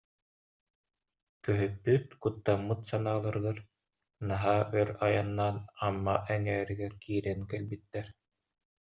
Көһүппүт, 1.47 2.05
куттаммыт 2.25 2.79
санааларыгар, 2.91 3.57
наһаа 4.31 4.61
өр 4.79 4.89
айаннаан 5.07 5.57
Амма 5.87 6.15
эҥээригэр 6.35 6.93
киирэн 7.03 7.41
кэлбиттэр 7.51 8.07